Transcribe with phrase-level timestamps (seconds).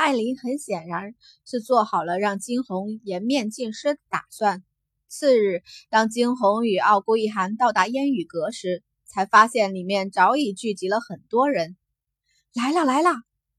[0.00, 4.64] 艾琳很显然是做好了让金红颜面尽失的打算。
[5.08, 11.76] 次日，当金红与傲孤一寒到达烟雨阁时，才发现里面早已聚集了很多人。
[12.54, 13.10] 来了来了！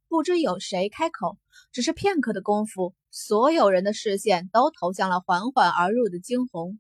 [0.08, 1.38] 不知有谁开口，
[1.72, 6.80] 只是片刻的功夫，所有人的视线都投向了缓缓而入的惊鸿。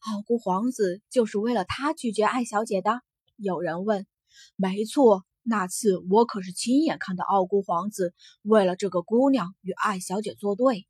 [0.00, 3.00] 傲孤皇子就是为了他拒绝艾小姐的？
[3.36, 4.08] 有人问。
[4.56, 10.86] 没错，那次我可是亲眼看到傲孤皇子为了这个姑娘与艾小姐作对。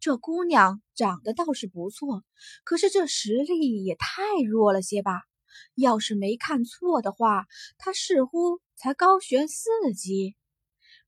[0.00, 2.22] 这姑娘长得倒是不错，
[2.64, 5.22] 可是这实力也太弱了些吧？
[5.74, 7.46] 要是没看错的话，
[7.78, 10.36] 她似乎才高悬四级。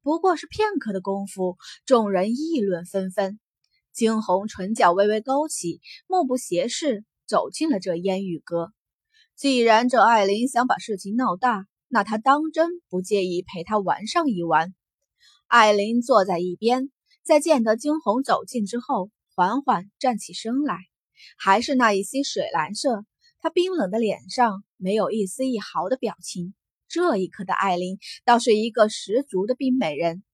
[0.02, 3.38] 不过是片刻的功夫，众人议论纷纷。
[3.92, 8.72] 惊鸿唇角微微勾起，目不斜视走进了这烟雨阁。
[9.36, 14.74] 既然这艾琳想把事情闹大，那他当真不介意陪他玩上一玩。
[15.46, 16.90] 艾琳坐在一边。
[17.22, 20.78] 在见得惊鸿走近之后，缓缓站起身来，
[21.36, 23.05] 还是那一袭水蓝色。
[23.41, 26.55] 她冰冷的脸上没有一丝一毫的表情。
[26.88, 30.25] 这一刻的艾琳倒是一个十足的冰美人。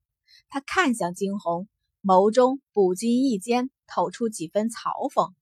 [0.49, 1.69] 她看向惊鸿，
[2.03, 5.33] 眸中不经意间透出几分嘲讽：“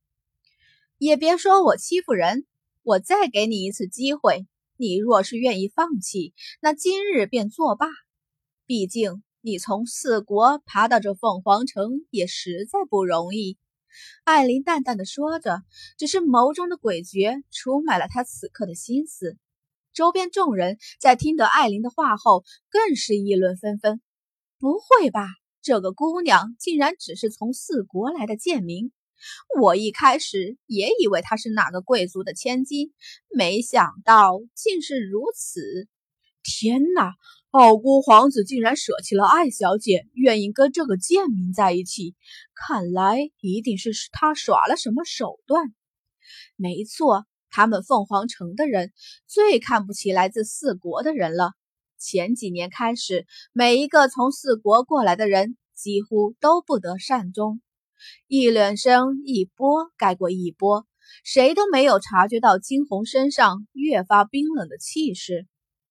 [0.98, 2.46] 也别说我欺负人，
[2.82, 4.46] 我再给你一次机会，
[4.76, 7.86] 你若是愿意放弃，那今日便作罢。
[8.66, 13.58] 毕竟……”你从四国爬到这凤凰城也实在不容易，
[14.24, 15.60] 艾琳淡淡的说着，
[15.98, 19.36] 只是眸中的诡谲出卖了她此刻的心思。
[19.92, 24.00] 周边众人在听得艾琳的话后，更是议论纷纷。
[24.58, 25.26] 不会吧，
[25.60, 28.92] 这个姑娘竟然只是从四国来的贱民？
[29.60, 32.92] 我一开始也以为她是哪个贵族的千金，
[33.28, 35.88] 没想到竟是如此。
[36.42, 37.12] 天哪！
[37.50, 42.16] 傲孤皇子竟然舍弃了艾小姐，愿意跟这个贱民在一起，
[42.52, 45.72] 看来一定是他耍了什么手段。
[46.56, 48.92] 没错，他们凤凰城的人
[49.28, 51.52] 最看不起来自四国的人了。
[51.96, 57.60] 前几年开始，每一个从四国过来的人几乎都不得善终。
[58.26, 60.86] 议论声一波盖过一波，
[61.24, 65.46] 谁都没有察觉到惊鸿身上越发冰冷的气势。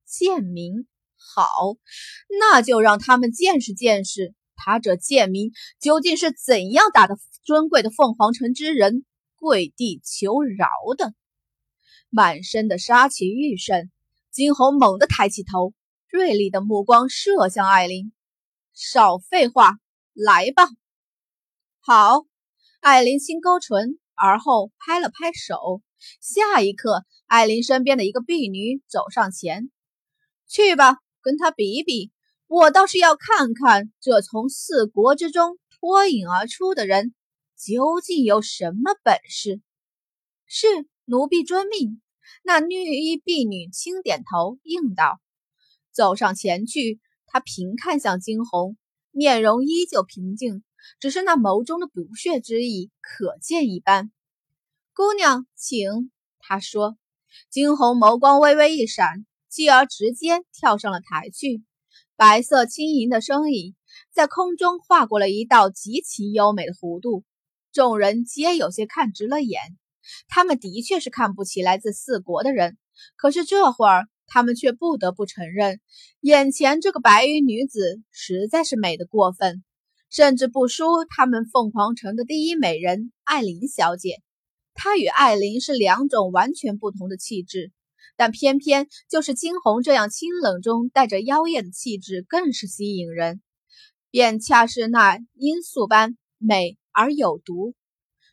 [0.06, 0.88] 贱民。
[1.36, 1.78] 好，
[2.40, 7.16] 那就让他们见识见识，他这贱民究竟是怎样打的
[7.46, 9.06] 尊贵的凤凰城之人
[9.38, 11.14] 跪地求饶的。
[12.10, 13.90] 满身的杀气愈盛，
[14.32, 15.74] 金红猛地抬起头，
[16.10, 18.12] 锐利的目光射向艾琳。
[18.74, 19.78] 少废话，
[20.14, 20.68] 来吧。
[21.86, 22.26] 好，
[22.80, 25.82] 艾琳轻勾唇，而后拍了拍手。
[26.22, 29.70] 下一刻，艾琳身边的一个婢女走上前，
[30.48, 31.00] 去吧。
[31.22, 32.14] 跟他比比，
[32.48, 37.14] 我倒是要看看这从四国之中脱颖而出的人
[37.58, 39.60] 究竟有什么本事。
[40.48, 40.68] 是
[41.04, 42.02] 奴婢遵命。
[42.44, 45.20] 那绿衣婢女轻点头应道，
[45.92, 47.02] 走上前去。
[47.28, 48.78] 她平看向惊鸿，
[49.12, 50.64] 面容依旧平静，
[51.00, 54.12] 只是那眸中的不屑之意可见一斑。
[54.94, 56.12] 姑娘，请。
[56.40, 56.98] 她说。
[57.50, 59.26] 惊鸿眸光微微一闪。
[59.50, 61.62] 继而直接跳上了台去，
[62.16, 63.76] 白色轻盈的身影
[64.12, 67.24] 在空中划过了一道极其优美的弧度，
[67.72, 69.62] 众人皆有些看直了眼。
[70.28, 72.80] 他们的确是看不起来自四国的人，
[73.16, 75.80] 可是这会儿他们却不得不承认，
[76.20, 79.64] 眼前这个白衣女子实在是美得过分，
[80.14, 84.22] 甚至不输他们凤凰城的第一美人艾琳小姐。
[84.76, 87.72] 她与艾琳是两种完全不同的气质。
[88.16, 93.42] 但偏偏就是惊鸿这样清冷中带着妖艳的气质，更是吸引人，
[94.12, 97.74] 便恰是那罂粟般美而有毒。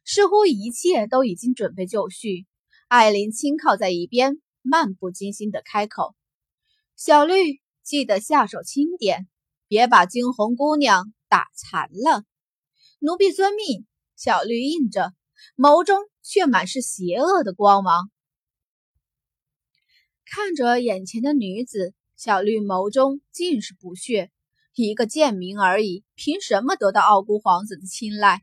[0.05, 2.45] 似乎一切都已经准备就绪，
[2.89, 6.15] 艾琳轻靠在一边，漫不经心地开口
[6.95, 9.29] ：“小绿，记得下手轻点，
[9.71, 12.25] 别把惊鸿姑娘打残了。”
[12.99, 13.87] 奴婢遵命。
[14.17, 15.15] 小绿应着，
[15.57, 18.11] 眸中却满是邪恶的光芒。
[20.27, 24.31] 看着眼前的女子，小绿眸中尽是不屑。
[24.75, 28.43] 一个贱民而已，凭什么得到傲孤皇子的青睐？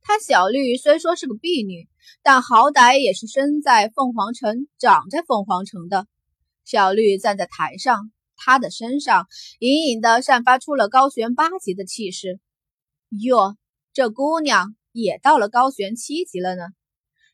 [0.00, 1.88] 她小绿虽说是个婢女，
[2.22, 6.06] 但好歹也是生在凤凰城、长在凤凰城的。
[6.64, 9.26] 小绿站在台上，她的身上
[9.58, 12.40] 隐隐的散发出了高悬八级的气势。
[13.10, 13.58] 哟，
[13.92, 16.62] 这姑娘也到了高悬七级了呢。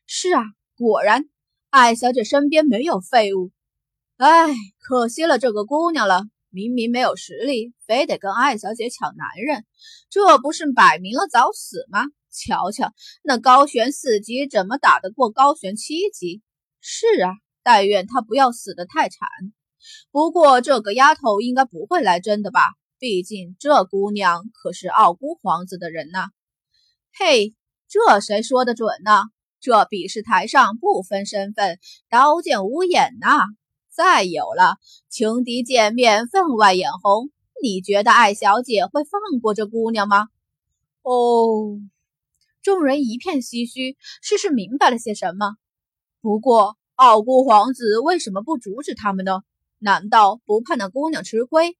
[0.05, 0.43] 是啊，
[0.75, 1.29] 果然，
[1.69, 3.51] 艾小姐身边没有废物。
[4.17, 4.47] 哎，
[4.79, 6.23] 可惜了这个姑娘了。
[6.49, 9.65] 明明没有实力，非得跟艾小姐抢男人，
[10.09, 12.05] 这不是摆明了找死吗？
[12.31, 12.93] 瞧瞧
[13.23, 16.41] 那高悬四级怎么打得过高悬七级？
[16.79, 17.31] 是啊，
[17.61, 19.27] 但愿她不要死得太惨。
[20.11, 22.61] 不过这个丫头应该不会来真的吧？
[22.97, 26.29] 毕竟这姑娘可是傲孤皇子的人呐。
[27.13, 27.53] 嘿，
[27.87, 29.23] 这谁说的准呢？
[29.59, 31.79] 这比试台上不分身份，
[32.09, 33.45] 刀剑无眼呐。
[33.89, 34.75] 再有了，
[35.09, 37.31] 情敌见面，分外眼红。
[37.63, 40.27] 你觉得艾小姐会放过这姑娘吗？
[41.01, 41.79] 哦，
[42.61, 45.55] 众人一片唏嘘，似是明白了些什么。
[46.21, 49.41] 不过，傲孤皇子为什么不阻止他们呢？
[49.79, 51.77] 难道不怕那姑娘吃亏？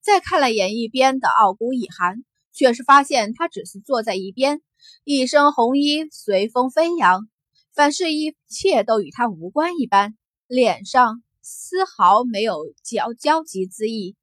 [0.00, 4.62] 再看了眼一边的傲孤一寒，却是发现他只是坐在一边，
[5.04, 7.28] 一身红衣随风飞扬，
[7.74, 10.16] 凡是一切都与他无关一般，
[10.46, 14.16] 脸上丝毫没有焦焦急之意。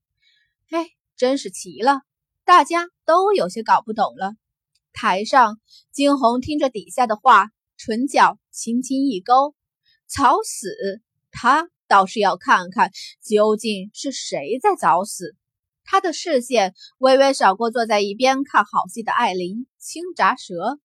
[0.69, 2.01] 哎，真是奇了，
[2.45, 4.33] 大家都有些搞不懂了。
[4.93, 5.59] 台上，
[5.91, 9.53] 惊鸿听着底下的话，唇角轻轻一勾
[10.07, 11.01] ：“找死！”
[11.31, 12.89] 他倒是要看看
[13.23, 15.35] 究竟是谁在找死。
[15.83, 20.79] 他的视线微微扫过坐在一边看好戏的艾琳，轻咂舌。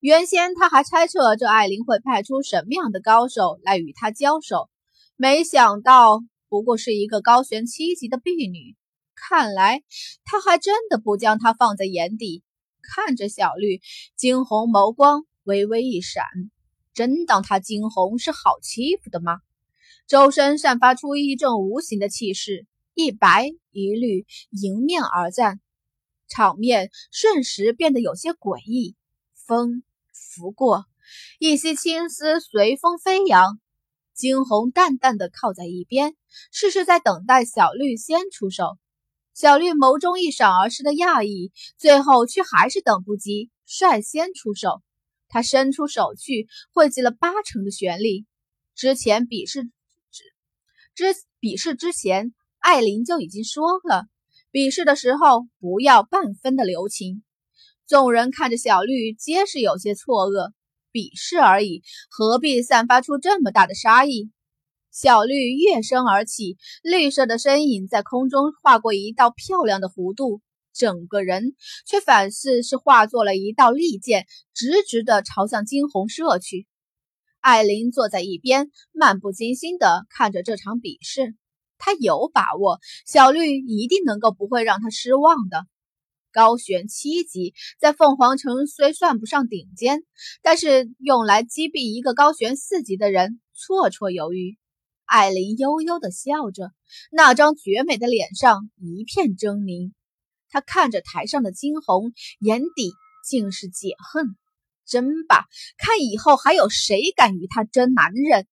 [0.00, 4.68] 原先他还猜测这艾琳会派出什么样的高手来与他交手，
[5.16, 6.20] 没想到
[6.50, 8.76] 不过是一个高悬七级的婢女。
[9.14, 9.82] 看来
[10.24, 12.42] 他还真的不将她放在眼底。
[12.82, 13.80] 看着小绿，
[14.14, 16.24] 惊鸿眸光微微一闪，
[16.92, 19.38] 真当他惊鸿是好欺负的吗？
[20.10, 22.66] 周身散发出一阵无形的气势。
[22.94, 25.60] 一白一绿迎面而战，
[26.26, 28.96] 场面瞬时变得有些诡异。
[29.46, 30.84] 风拂过，
[31.38, 33.60] 一袭青丝随风飞扬。
[34.12, 36.16] 惊鸿淡淡的靠在一边，
[36.50, 38.78] 似是在等待小绿先出手。
[39.32, 44.82] 小绿眸中一闪而逝的讶异，最后却还是等不及，率先出手。
[45.28, 48.26] 他伸出手去，汇集了八成的玄力。
[48.74, 49.70] 之前比试
[50.94, 52.32] 之比试之前。
[52.58, 54.04] 艾琳就已经说了，
[54.50, 57.22] 比试的时候不要半分的留情。
[57.86, 60.52] 众人看着小绿，皆是有些错愕。
[60.92, 64.30] 比试而已，何必散发出这么大的杀意？
[64.92, 70.42] 小绿跃身而起，绿色的身影在空中划过一道漂亮的弧度，
[70.74, 71.54] 整个人
[71.86, 76.66] 却反似是化作了一道利剑，直直的朝向惊鸿射去。
[77.40, 81.34] 艾琳坐在一边，漫不经心的看着这场比试。
[81.78, 85.66] 她有把握，小绿一定能够不会让他失望的。
[86.32, 90.04] 高悬七级在凤凰城虽算不上顶尖，
[90.42, 94.58] 但是用来击毙一个高悬四级的人绰绰有余。
[95.06, 96.70] 艾琳悠悠地笑着，
[97.10, 99.92] 那张绝美的脸上一片狰狞。
[100.50, 102.92] 她看着台上的惊鸿，眼底
[103.24, 104.36] 尽是解恨。
[104.90, 105.46] 争吧，
[105.78, 108.46] 看以后还有谁敢与他争男人！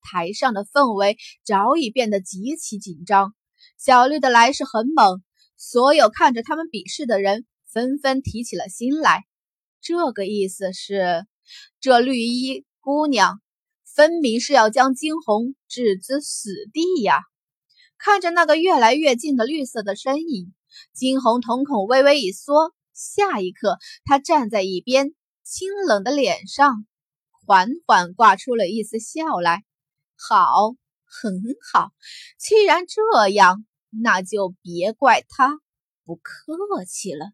[0.00, 3.34] 台上的氛围早已变得极其紧张，
[3.76, 5.22] 小绿的来势很猛，
[5.58, 9.24] 所有看着他们比试的人纷纷提起了心来。
[9.82, 11.26] 这个意思是，
[11.80, 13.40] 这绿衣姑娘
[13.84, 17.20] 分明是要将惊鸿置之死地呀！
[17.98, 20.54] 看着那个越来越近的绿色的身影，
[20.94, 25.12] 惊鸿瞳孔微微一缩，下一刻，他站在一边，
[25.50, 26.86] 清冷的脸上
[27.30, 29.64] 缓缓挂出了一丝笑来。
[30.14, 30.74] 好，
[31.06, 31.32] 很
[31.72, 31.92] 好。
[32.38, 35.58] 既然这样，那就别怪他
[36.04, 37.30] 不客气了。